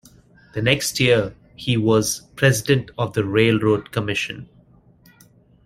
[0.55, 4.49] The next year he was President of the Railroad Commission.